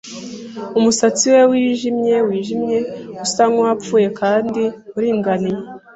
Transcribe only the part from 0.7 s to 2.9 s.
umusatsi we wijimye wijimye